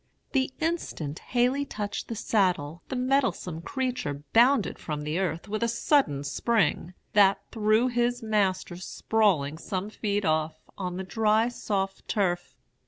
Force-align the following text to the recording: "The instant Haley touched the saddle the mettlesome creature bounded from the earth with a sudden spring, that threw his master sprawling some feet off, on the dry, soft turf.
"The 0.31 0.49
instant 0.59 1.19
Haley 1.19 1.63
touched 1.63 2.07
the 2.07 2.15
saddle 2.15 2.81
the 2.89 2.95
mettlesome 2.95 3.61
creature 3.61 4.23
bounded 4.33 4.79
from 4.79 5.03
the 5.03 5.19
earth 5.19 5.47
with 5.47 5.61
a 5.61 5.67
sudden 5.67 6.23
spring, 6.23 6.95
that 7.13 7.43
threw 7.51 7.87
his 7.87 8.23
master 8.23 8.77
sprawling 8.77 9.59
some 9.59 9.91
feet 9.91 10.25
off, 10.25 10.55
on 10.75 10.97
the 10.97 11.03
dry, 11.03 11.49
soft 11.49 12.07
turf. 12.07 12.55